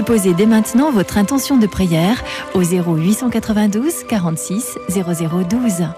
[0.00, 2.22] Déposez dès maintenant votre intention de prière
[2.54, 5.88] au 0892 46 0012.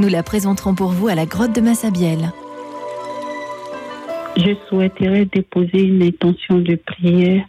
[0.00, 2.32] Nous la présenterons pour vous à la grotte de Massabielle.
[4.36, 7.44] Je souhaiterais déposer une intention de prière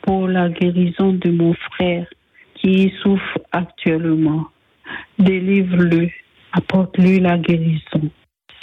[0.00, 2.06] pour la guérison de mon frère
[2.54, 4.46] qui souffre actuellement.
[5.18, 6.08] Délivre-le,
[6.54, 8.08] apporte-lui la guérison.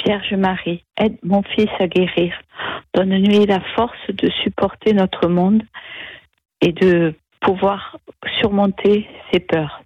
[0.04, 2.34] Vierge Marie, aide mon fils à guérir.
[2.96, 5.62] Donne-lui la force de supporter notre monde
[6.62, 7.98] et de pouvoir
[8.40, 9.84] surmonter ses peurs.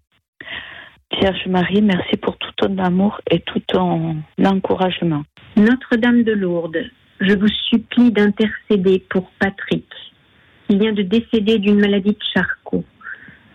[1.19, 5.23] Vierge Marie, merci pour tout ton amour et tout ton encouragement.
[5.55, 6.83] Notre-Dame de Lourdes,
[7.21, 9.87] je vous supplie d'intercéder pour Patrick,
[10.67, 12.83] qui vient de décéder d'une maladie de Charcot,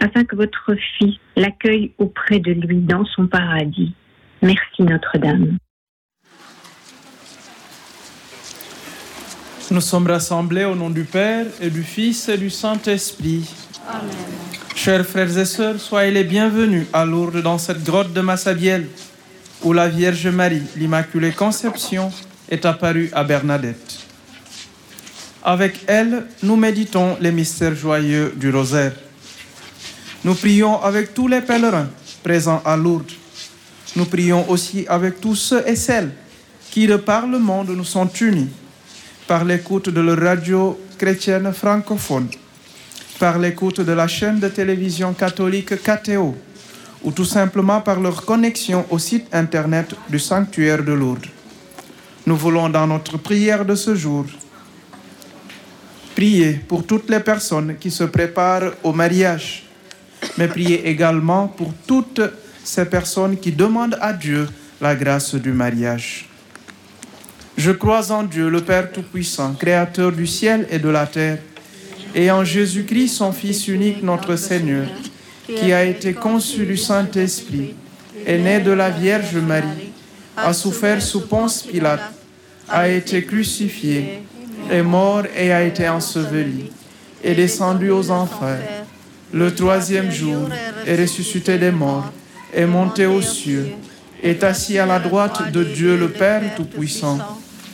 [0.00, 3.94] afin que votre fils l'accueille auprès de lui dans son paradis.
[4.42, 5.58] Merci Notre-Dame.
[9.70, 13.48] Nous sommes rassemblés au nom du Père et du Fils et du Saint-Esprit.
[13.88, 14.10] Amen.
[14.74, 18.88] Chers frères et sœurs, soyez les bienvenus à Lourdes dans cette grotte de Massabielle
[19.62, 22.10] où la Vierge Marie, l'Immaculée Conception,
[22.48, 24.00] est apparue à Bernadette.
[25.44, 28.94] Avec elle, nous méditons les mystères joyeux du rosaire.
[30.24, 31.90] Nous prions avec tous les pèlerins
[32.24, 33.12] présents à Lourdes.
[33.94, 36.10] Nous prions aussi avec tous ceux et celles
[36.72, 38.48] qui, de par le monde, nous sont unis
[39.31, 42.27] par l'écoute de la radio chrétienne francophone,
[43.20, 46.34] par l'écoute de la chaîne de télévision catholique KTO,
[47.05, 51.29] ou tout simplement par leur connexion au site internet du sanctuaire de Lourdes.
[52.27, 54.27] Nous voulons dans notre prière de ce jour
[56.17, 59.63] prier pour toutes les personnes qui se préparent au mariage,
[60.39, 62.20] mais prier également pour toutes
[62.64, 64.48] ces personnes qui demandent à Dieu
[64.80, 66.30] la grâce du mariage.
[67.60, 71.40] Je crois en Dieu, le Père Tout-Puissant, Créateur du ciel et de la terre,
[72.14, 74.86] et en Jésus-Christ, son Fils unique, notre Seigneur,
[75.46, 77.74] qui a été conçu du Saint-Esprit,
[78.26, 79.92] est né de la Vierge Marie,
[80.38, 82.00] a souffert sous Ponce Pilate,
[82.66, 84.22] a été crucifié,
[84.70, 86.70] est mort et a été enseveli,
[87.22, 88.86] est descendu aux enfers.
[89.34, 90.48] Le troisième jour
[90.86, 92.10] est ressuscité des morts,
[92.54, 93.72] est monté aux cieux,
[94.22, 97.18] est assis à la droite de Dieu le Père Tout-Puissant,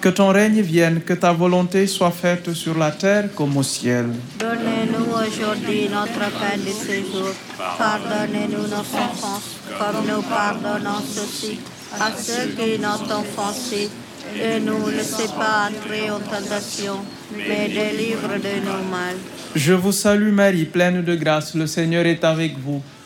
[0.00, 4.06] que ton règne vienne, que ta volonté soit faite sur la terre comme au ciel.
[4.38, 7.30] Donnez-nous aujourd'hui notre pain de ce jour.
[7.78, 11.58] Pardonnez-nous nos offenses, comme nous pardonnons aussi
[12.00, 13.88] à ceux qui nous ont offensés.
[14.34, 16.96] Et ne nous laissez pas entrer en tentation,
[17.36, 19.14] mais délivre de nos mal.
[19.54, 22.82] Je vous salue Marie, pleine de grâce, le Seigneur est avec vous.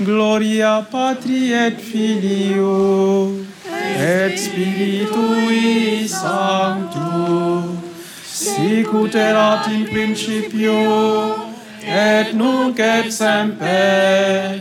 [0.00, 3.32] Gloria Patri et Filio
[3.98, 7.76] et Spiritui Sancto
[8.24, 10.74] sicut erat in principio
[11.86, 14.60] et nunc et semper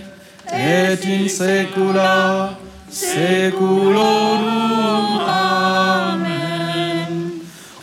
[0.54, 2.58] et in saecula
[2.90, 5.22] saeculorum.
[5.28, 7.32] Amen.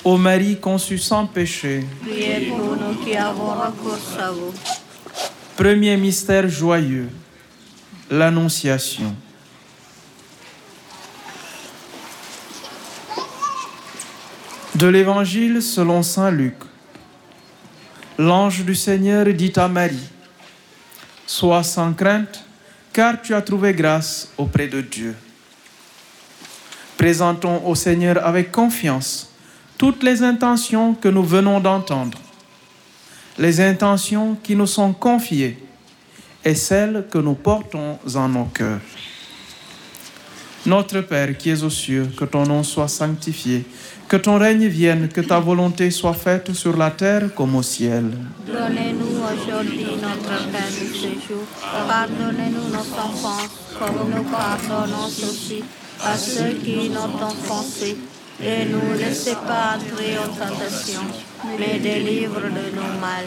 [0.04, 4.52] Ô Marie conçue sans péché, Priez pour nous qui avons recours à vous.
[5.56, 7.08] Premier mystère joyeux,
[8.10, 9.14] l'Annonciation.
[14.74, 16.54] De l'Évangile selon Saint Luc.
[18.16, 20.08] L'ange du Seigneur dit à Marie,
[21.26, 22.44] Sois sans crainte,
[22.92, 25.14] car tu as trouvé grâce auprès de Dieu.
[26.96, 29.30] Présentons au Seigneur avec confiance
[29.76, 32.18] toutes les intentions que nous venons d'entendre,
[33.38, 35.67] les intentions qui nous sont confiées
[36.48, 38.80] et celles que nous portons en nos cœurs.
[40.64, 43.66] Notre Père qui es aux cieux, que ton nom soit sanctifié,
[44.08, 48.06] que ton règne vienne, que ta volonté soit faite sur la terre comme au ciel.
[48.46, 51.44] Donnez-nous aujourd'hui notre pain de ce jour.
[51.86, 55.62] Pardonnez-nous nos offenses, comme nous pardonnons aussi
[56.02, 57.98] à ceux qui nous ont offensés.
[58.40, 61.02] Et nous laissez pas entrer en tentation,
[61.58, 63.26] mais délivre de nous mal.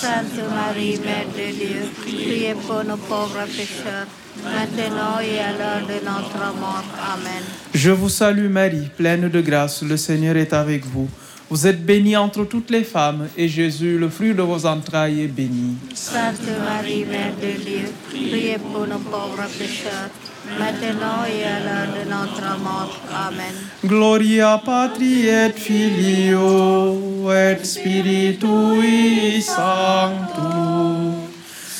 [0.00, 4.06] Sainte Marie, Mère de Dieu, priez pour nos pauvres pécheurs,
[4.44, 6.84] maintenant et à l'heure de notre mort.
[7.14, 7.42] Amen.
[7.74, 11.08] Je vous salue Marie, pleine de grâce, le Seigneur est avec vous.
[11.50, 15.28] Vous êtes bénie entre toutes les femmes, et Jésus, le fruit de vos entrailles, est
[15.28, 15.76] béni.
[15.94, 20.10] Sainte Marie, Mère de Dieu, priez pour nos pauvres pécheurs,
[20.58, 23.00] maintenant et à l'heure de notre mort.
[23.10, 23.54] Amen.
[23.82, 31.28] Gloria patri et filio et spiritui sancto.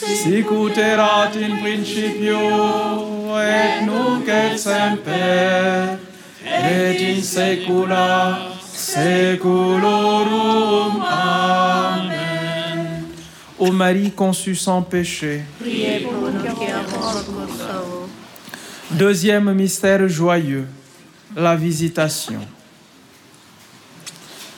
[0.01, 2.39] Sic ut erat in principio
[3.37, 5.99] et nunc et semper
[6.43, 8.58] et in saecula
[8.89, 11.03] saeculorum.
[11.03, 13.05] Amen.
[13.59, 18.09] Ô Marie conçue sans péché, Priez pour nous qui avons recours à vous.
[18.91, 20.67] Deuxième mystère joyeux,
[21.37, 22.41] la visitation.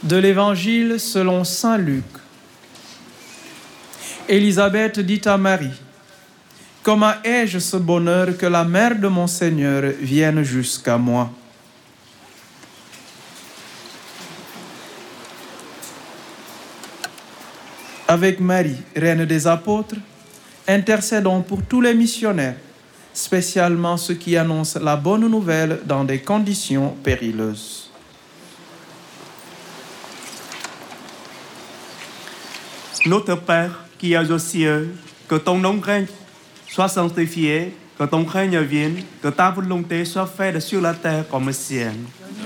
[0.02, 2.04] De l'Évangile selon Saint Luc.
[4.28, 5.80] Élisabeth dit à Marie,
[6.82, 11.30] Comment ai-je ce bonheur que la mère de mon Seigneur vienne jusqu'à moi?
[18.10, 19.94] Avec Marie, reine des apôtres,
[20.66, 22.56] intercédons pour tous les missionnaires
[23.14, 27.88] spécialement ceux qui annoncent la bonne nouvelle dans des conditions périlleuses.
[33.06, 34.92] Notre Père qui es aux cieux,
[35.28, 36.06] que ton nom règne,
[36.66, 41.46] soit sanctifié, que ton règne vienne, que ta volonté soit faite sur la terre comme
[41.46, 41.94] au ciel.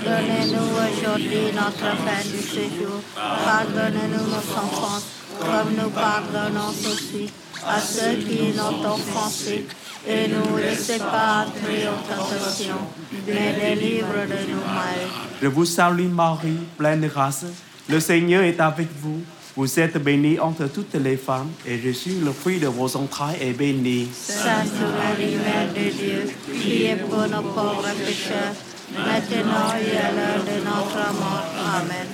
[0.04, 3.00] Donnez-nous aujourd'hui notre pain de ce jour.
[3.16, 7.31] Pardonnez-nous nos offenses, comme nous pardonnons aussi
[7.67, 9.67] à ceux qui nous ont offensés.
[10.07, 12.76] et nous laissez pas entrer en tentation,
[13.26, 15.00] mais délivre de nous mal.
[15.41, 17.47] Je vous salue Marie, pleine de grâce.
[17.88, 19.23] Le Seigneur est avec vous.
[19.57, 23.53] Vous êtes bénie entre toutes les femmes, et Jésus, le fruit de vos entrailles, est
[23.53, 24.09] béni.
[24.12, 28.55] Sainte Marie, Mère de Dieu, priez pour nos pauvres pécheurs,
[28.93, 31.47] maintenant et à l'heure de notre mort.
[31.76, 32.13] Amen.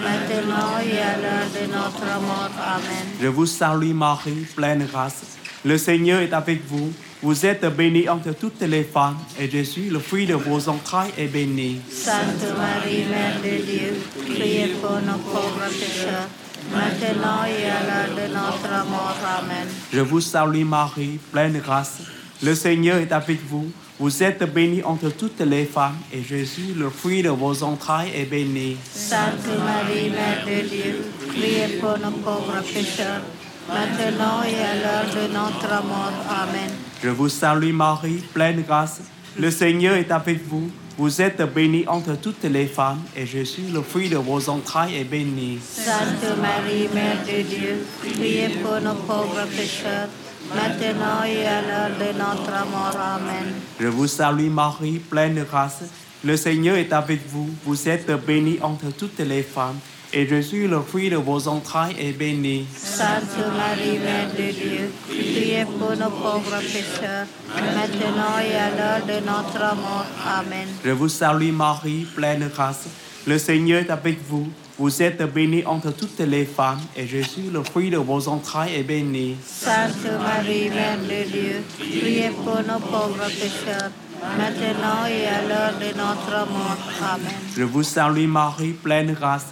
[0.00, 2.50] maintenant et à l'heure de notre mort.
[2.60, 3.06] Amen.
[3.20, 5.22] Je vous salue Marie, pleine de grâce.
[5.64, 6.92] Le Seigneur est avec vous.
[7.22, 11.26] Vous êtes bénie entre toutes les femmes, et Jésus, le fruit de vos entrailles, est
[11.26, 11.80] béni.
[11.90, 13.94] Sainte Marie, Mère de Dieu,
[14.34, 16.28] priez pour nos pauvres pécheurs,
[16.70, 19.16] maintenant et à l'heure de notre mort.
[19.38, 19.66] Amen.
[19.92, 22.00] Je vous salue Marie, pleine de grâce.
[22.42, 23.72] Le Seigneur est avec vous.
[23.98, 28.26] Vous êtes bénie entre toutes les femmes, et Jésus, le fruit de vos entrailles, est
[28.26, 28.76] béni.
[28.92, 33.22] Sainte Marie, Mère de Dieu, priez pour nos pauvres pécheurs,
[33.66, 36.12] maintenant et à l'heure de notre mort.
[36.28, 36.70] Amen.
[37.02, 39.00] Je vous salue Marie, pleine grâce.
[39.38, 40.70] Le Seigneur est avec vous.
[40.98, 45.04] Vous êtes bénie entre toutes les femmes, et Jésus, le fruit de vos entrailles, est
[45.04, 45.58] béni.
[45.62, 50.08] Sainte Marie, Mère de Dieu, priez pour nos pauvres pécheurs,
[50.54, 52.96] maintenant et à l'heure de notre mort.
[52.98, 53.52] Amen.
[53.80, 55.84] Je vous salue Marie, pleine de grâce.
[56.24, 57.48] Le Seigneur est avec vous.
[57.64, 59.78] Vous êtes bénie entre toutes les femmes,
[60.12, 62.66] et Jésus, le fruit de vos entrailles, est béni.
[62.74, 69.26] Sainte Marie, Mère de Dieu, priez pour nos pauvres pécheurs, maintenant et à l'heure de
[69.26, 70.06] notre mort.
[70.38, 70.68] Amen.
[70.84, 72.86] Je vous salue Marie, pleine de grâce.
[73.26, 74.48] Le Seigneur est avec vous.
[74.78, 78.82] Vous êtes bénie entre toutes les femmes, et Jésus, le fruit de vos entrailles, est
[78.82, 79.36] béni.
[79.42, 83.90] Sainte Marie, Mère de Dieu, priez pour nos pauvres pécheurs,
[84.36, 86.76] maintenant et à l'heure de notre mort.
[87.02, 87.32] Amen.
[87.56, 89.46] Je vous salue Marie, pleine grâce.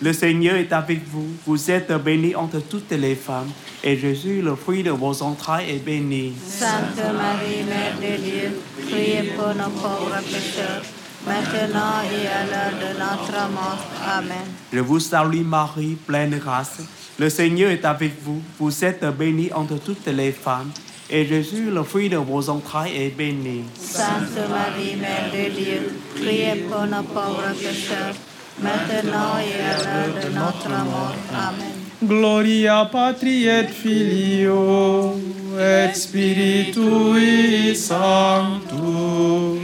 [0.00, 1.26] Le Seigneur est avec vous.
[1.46, 3.50] Vous êtes bénie entre toutes les femmes,
[3.84, 6.32] et Jésus, le fruit de vos entrailles, est béni.
[6.42, 8.58] Sainte Marie, Mère de Dieu,
[8.88, 10.80] priez pour nos pauvres pécheurs,
[11.26, 13.84] maintenant et à l'heure de notre mort.
[14.06, 14.46] Amen.
[14.72, 16.78] Je vous salue Marie, pleine de grâce.
[17.18, 18.40] Le Seigneur est avec vous.
[18.58, 20.70] Vous êtes bénie entre toutes les femmes,
[21.10, 23.64] et Jésus, le fruit de vos entrailles, est béni.
[23.78, 28.14] Sainte Marie, Mère de Dieu, priez pour nos pauvres pécheurs,
[28.62, 31.14] maintenant et à l'heure de notre mort.
[31.34, 31.80] Amen.
[32.02, 35.20] Gloria Patri et Filio
[35.58, 39.58] et Spiritui Sancto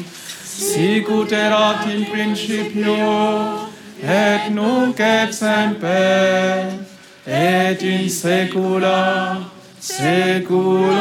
[0.57, 2.97] sic ut erat in principio
[4.03, 6.65] et nunc et semper
[7.27, 9.39] et in saecula
[9.81, 10.97] saeculorum.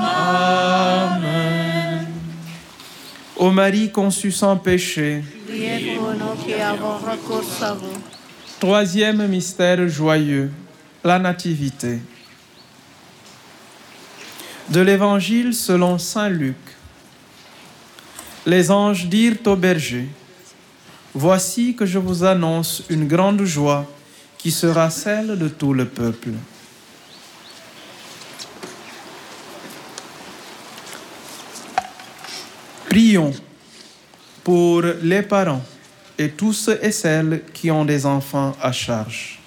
[0.00, 1.26] Amen.
[3.36, 8.00] Ô Marie conçue sans péché, Priez pour nous qui avons recours à vous.
[8.60, 10.50] Troisième mystère joyeux,
[11.04, 12.00] la Nativité.
[14.70, 16.56] De l'Évangile selon Saint Luc.
[18.46, 20.08] Les anges dirent aux bergers,
[21.18, 23.90] Voici que je vous annonce une grande joie
[24.36, 26.28] qui sera celle de tout le peuple.
[32.88, 33.32] Prions
[34.44, 35.64] pour les parents
[36.18, 39.40] et tous ceux et celles qui ont des enfants à charge.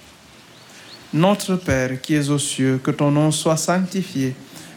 [1.14, 4.34] Notre Père qui es aux cieux, que ton nom soit sanctifié,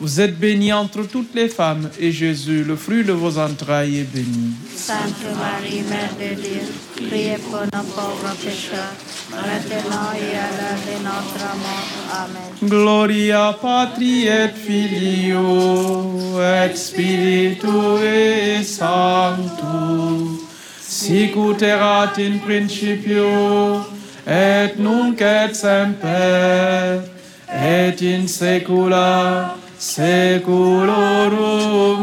[0.00, 4.12] Vous êtes bénie entre toutes les femmes, et Jésus, le fruit de vos entrailles, est
[4.12, 4.54] béni.
[4.74, 6.62] Sainte Marie, Mère de Dieu,
[6.96, 8.92] priez pour nos pauvres pécheurs,
[9.30, 11.92] maintenant et à l'heure de notre mort.
[12.12, 12.50] Amen.
[12.68, 20.40] Gloria Patri et Filio et Spiritui Sancto,
[20.80, 23.84] sic ut erat in principio
[24.26, 27.00] et nunc et semper
[27.48, 30.88] et in saecula saeculorum.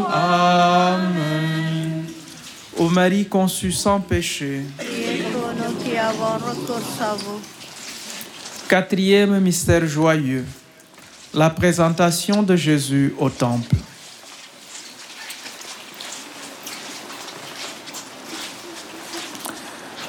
[0.08, 2.06] Amen.
[2.78, 4.62] Ô Marie conçue sans péché.
[8.68, 10.44] Quatrième mystère joyeux,
[11.34, 13.74] la présentation de Jésus au temple.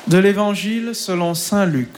[0.07, 1.89] De l'Évangile selon Saint Luc.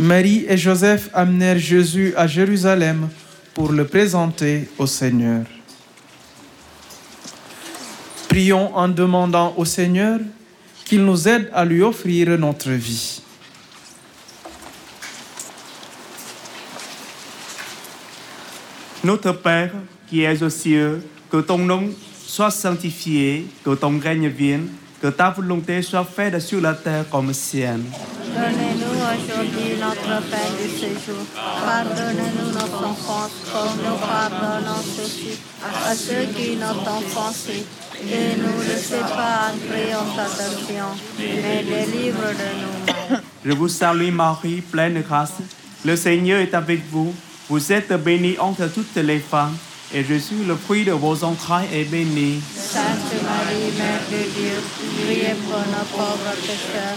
[0.00, 3.08] Marie et Joseph amenèrent Jésus à Jérusalem
[3.54, 5.44] pour le présenter au Seigneur.
[8.28, 10.18] Prions en demandant au Seigneur
[10.84, 13.22] qu'il nous aide à lui offrir notre vie.
[19.04, 19.70] Notre Père
[20.08, 21.90] qui es aux cieux, que ton nom
[22.26, 24.68] soit sanctifié, que ton règne vienne,
[25.00, 27.80] que ta volonté soit faite sur la terre comme au ciel.
[29.14, 31.24] Aujourd'hui notre pain du séjour.
[31.36, 35.36] Pardonnez-nous notre offense, comme nous pardonnons ceux
[35.86, 37.64] à ceux qui nous ont offensés.
[38.02, 40.86] Et ne nous laissez pas entrer en tentation,
[41.18, 43.16] mais délivre de nous.
[43.44, 45.34] Je vous salue Marie, pleine de grâce.
[45.84, 47.14] Le Seigneur est avec vous.
[47.48, 49.56] Vous êtes bénie entre toutes les femmes,
[49.92, 52.40] et Jésus, le fruit de vos entrailles, est béni.
[52.56, 54.62] Sainte Marie, Mère de Dieu,
[55.04, 56.96] priez pour nos pauvres pécheurs,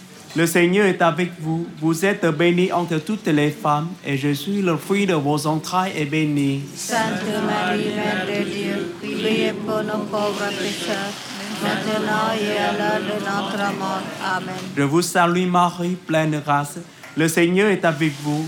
[0.33, 1.67] Le Seigneur est avec vous.
[1.81, 6.05] Vous êtes bénie entre toutes les femmes, et Jésus, le fruit de vos entrailles, est
[6.05, 6.63] béni.
[6.73, 11.11] Sainte Marie, Mère de Dieu, priez pour nos pauvres pécheurs,
[11.61, 14.01] maintenant et à l'heure de notre mort.
[14.23, 14.55] Amen.
[14.77, 16.77] Je vous salue Marie, pleine de grâce.
[17.17, 18.47] Le Seigneur est avec vous.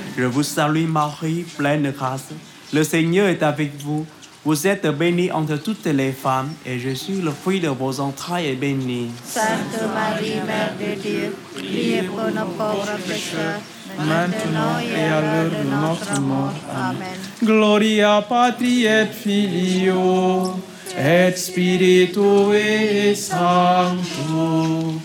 [0.17, 2.27] Je vous salue Marie, pleine de grâce.
[2.73, 4.05] Le Seigneur est avec vous.
[4.43, 8.55] Vous êtes bénie entre toutes les femmes, et Jésus, le fruit de vos entrailles, est
[8.55, 9.11] béni.
[9.23, 13.59] Sainte Marie, Mère de Dieu, priez pour nos pauvres pécheurs,
[13.99, 16.53] maintenant et à l'heure de notre mort.
[16.75, 17.17] Amen.
[17.43, 20.55] Gloria Patri et Filio
[20.97, 25.01] et Spiritui Sancto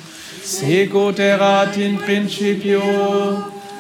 [0.47, 2.81] sicut erat in principio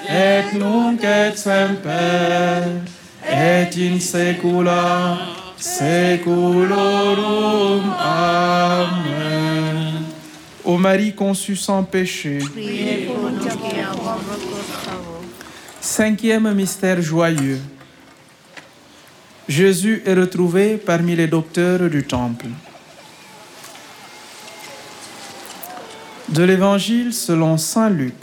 [0.09, 2.81] et nunc et semper
[3.29, 5.19] et in saecula
[5.57, 7.83] saeculorum.
[7.99, 10.05] Amen.
[10.65, 12.41] Ô Marie conçue sans péché.
[15.81, 17.61] Cinquième mystère joyeux.
[19.49, 22.47] Jésus est retrouvé parmi les docteurs du temple.
[26.29, 28.17] De l'Évangile selon Saint Luc.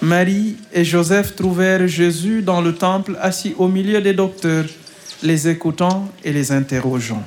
[0.00, 4.66] Marie et Joseph trouvèrent Jésus dans le temple assis au milieu des docteurs,
[5.22, 7.22] les écoutant et les interrogeant.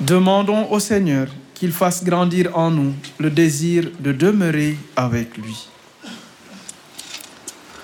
[0.00, 5.68] Demandons au Seigneur qu'il fasse grandir en nous le désir de demeurer avec lui.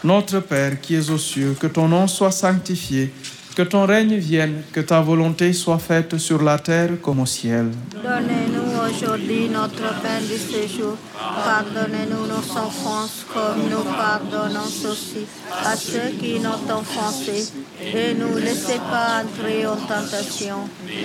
[0.05, 3.13] Notre Père qui es aux cieux, que ton nom soit sanctifié,
[3.59, 7.67] que ton règne vienne, que ta volonté soit faite sur la terre comme au ciel.
[7.93, 10.97] Donnez-nous aujourd'hui notre pain du séjour.
[11.45, 15.27] Pardonnez-nous nos offenses comme nous pardonnons aussi
[15.65, 17.53] à ceux qui nous ont offensés.
[17.83, 20.59] Et ne nous laissez pas entrer en tentation,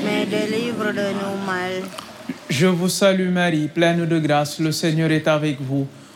[0.06, 1.82] mais délivre de nous mal.
[2.52, 5.88] Je vous salue Marie, pleine de grâce, le Seigneur est avec vous.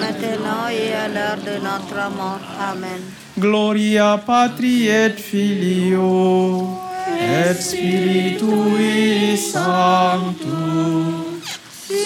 [0.00, 2.40] maintenant et à l'heure de notre mort.
[2.60, 3.00] Amen.
[3.38, 6.78] Gloria patri et filio
[7.20, 10.56] et spiritui sancto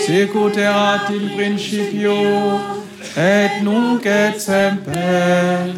[0.07, 2.14] sicut erat in principio
[3.16, 5.75] et nunc et semper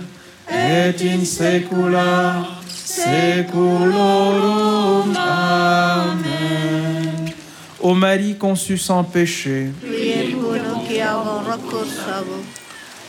[0.49, 7.33] et in saecula saeculorum amen
[7.81, 9.73] Ô Marie conçue sans péché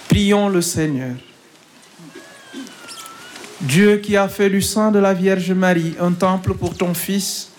[0.08, 1.16] Prions le Seigneur.
[3.62, 7.50] Dieu qui a fait du sein de la Vierge Marie un temple pour ton Fils,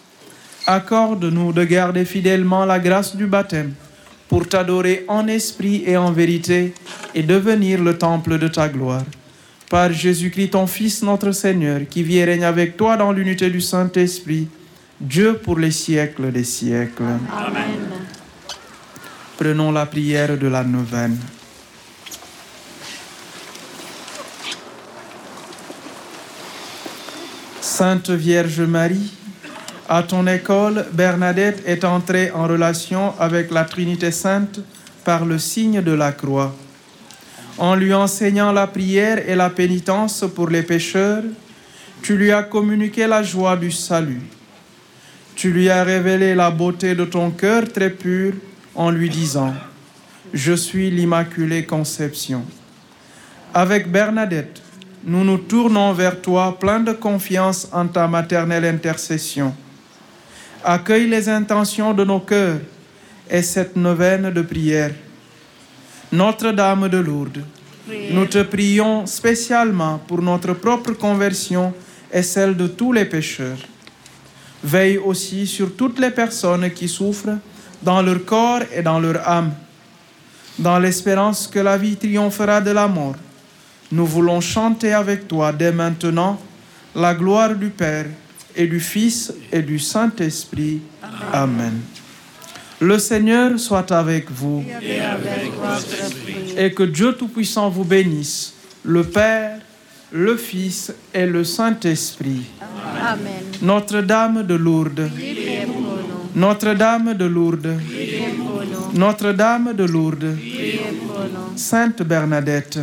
[0.66, 3.72] accorde-nous de garder fidèlement la grâce du baptême
[4.28, 6.74] pour t'adorer en esprit et en vérité
[7.14, 9.04] et devenir le temple de ta gloire.
[9.70, 13.60] Par Jésus-Christ, ton Fils, notre Seigneur, qui vit et règne avec toi dans l'unité du
[13.60, 14.48] Saint-Esprit,
[15.00, 17.02] Dieu pour les siècles des siècles.
[17.02, 17.93] Amen.
[19.36, 21.18] Prenons la prière de la neuvaine.
[27.60, 29.12] Sainte Vierge Marie,
[29.88, 34.60] à ton école, Bernadette est entrée en relation avec la Trinité Sainte
[35.04, 36.54] par le signe de la croix.
[37.58, 41.24] En lui enseignant la prière et la pénitence pour les pécheurs,
[42.02, 44.22] tu lui as communiqué la joie du salut.
[45.34, 48.34] Tu lui as révélé la beauté de ton cœur très pur
[48.74, 49.54] en lui disant,
[50.32, 52.42] Je suis l'Immaculée Conception.
[53.52, 54.60] Avec Bernadette,
[55.04, 59.54] nous nous tournons vers toi plein de confiance en ta maternelle intercession.
[60.64, 62.58] Accueille les intentions de nos cœurs
[63.30, 64.92] et cette neuvaine de prière.
[66.10, 67.44] Notre-Dame de Lourdes,
[68.10, 71.74] nous te prions spécialement pour notre propre conversion
[72.12, 73.58] et celle de tous les pécheurs.
[74.62, 77.38] Veille aussi sur toutes les personnes qui souffrent
[77.84, 79.52] dans leur corps et dans leur âme.
[80.58, 83.16] Dans l'espérance que la vie triomphera de la mort,
[83.92, 86.40] nous voulons chanter avec toi dès maintenant
[86.94, 88.06] la gloire du Père
[88.56, 90.80] et du Fils et du Saint-Esprit.
[91.32, 91.80] Amen.
[92.80, 96.54] Le Seigneur soit avec vous Et avec votre esprit.
[96.56, 99.58] et que Dieu Tout-Puissant vous bénisse, le Père,
[100.12, 102.42] le Fils et le Saint-Esprit.
[103.00, 103.42] Amen.
[103.62, 105.10] Notre-Dame de Lourdes.
[106.34, 107.78] Notre-Dame de Lourdes.
[108.94, 110.36] Notre-Dame de Lourdes.
[111.54, 112.80] Sainte Bernadette.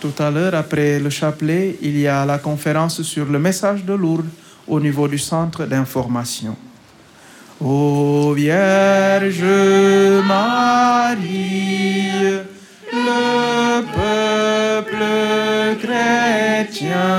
[0.00, 3.94] Tout à l'heure, après le chapelet, il y a la conférence sur le message de
[3.94, 4.28] Lourdes
[4.66, 6.56] au niveau du centre d'information.
[7.60, 9.44] Ô Vierge
[10.26, 12.10] Marie,
[12.92, 15.04] le peuple
[15.80, 17.13] chrétien,